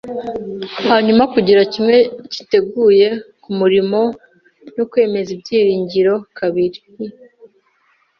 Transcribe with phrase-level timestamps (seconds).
[0.89, 1.97] hanyuma, kugira kimwe
[2.31, 3.07] cyiteguye
[3.43, 4.01] kumurimo,
[4.75, 7.07] no kwemeza ibyiringiro kabiri, I.